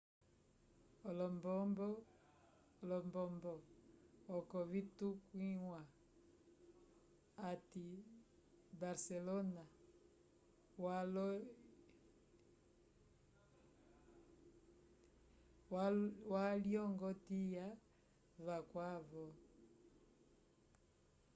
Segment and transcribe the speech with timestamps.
[2.83, 3.53] olombobo
[4.37, 5.79] oko vitukwiwa
[7.51, 7.85] ati
[8.79, 9.63] barcelona
[16.33, 17.67] walyongotya
[18.45, 19.25] vacwavo